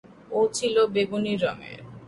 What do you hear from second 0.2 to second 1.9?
ও ছিল বেগুনি রঙের।